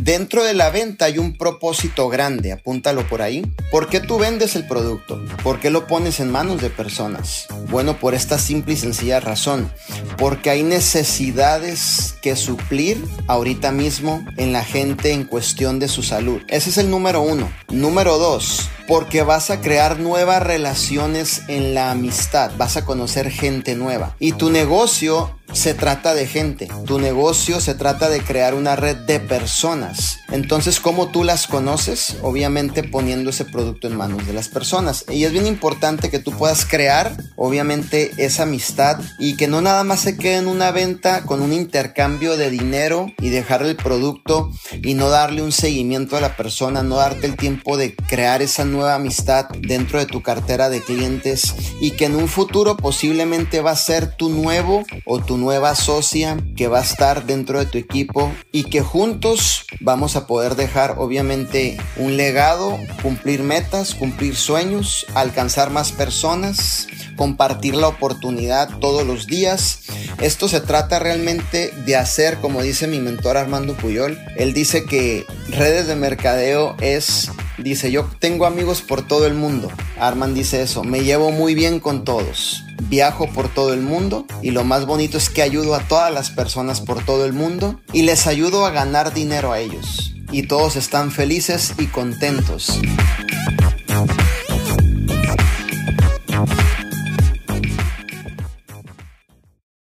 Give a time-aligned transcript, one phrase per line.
[0.00, 3.42] Dentro de la venta hay un propósito grande, apúntalo por ahí.
[3.72, 5.20] ¿Por qué tú vendes el producto?
[5.42, 7.46] ¿Por qué lo pones en manos de personas?
[7.68, 9.70] Bueno, por esta simple y sencilla razón,
[10.16, 16.40] porque hay necesidades que suplir ahorita mismo en la gente en cuestión de su salud.
[16.46, 17.50] Ese es el número uno.
[17.68, 23.74] Número dos, porque vas a crear nuevas relaciones en la amistad, vas a conocer gente
[23.74, 24.14] nueva.
[24.20, 28.96] Y tu negocio se trata de gente, tu negocio se trata de crear una red
[28.96, 30.20] de personas.
[30.30, 32.16] Entonces, ¿cómo tú las conoces?
[32.22, 35.04] Obviamente poniendo ese producto en manos de las personas.
[35.08, 39.82] Y es bien importante que tú puedas crear, obviamente, esa amistad y que no nada
[39.82, 44.52] más se quede en una venta con un intercambio de dinero y dejarle el producto
[44.82, 48.64] y no darle un seguimiento a la persona, no darte el tiempo de crear esa
[48.64, 53.72] nueva amistad dentro de tu cartera de clientes y que en un futuro posiblemente va
[53.72, 57.78] a ser tu nuevo o tu nueva socia que va a estar dentro de tu
[57.78, 65.06] equipo y que juntos vamos a poder dejar obviamente un legado, cumplir metas, cumplir sueños,
[65.14, 69.84] alcanzar más personas, compartir la oportunidad todos los días.
[70.20, 75.24] Esto se trata realmente de hacer, como dice mi mentor Armando Puyol, él dice que
[75.48, 79.68] redes de mercadeo es Dice, yo tengo amigos por todo el mundo.
[79.98, 82.62] Arman dice eso, me llevo muy bien con todos.
[82.88, 86.30] Viajo por todo el mundo y lo más bonito es que ayudo a todas las
[86.30, 90.14] personas por todo el mundo y les ayudo a ganar dinero a ellos.
[90.32, 92.80] Y todos están felices y contentos.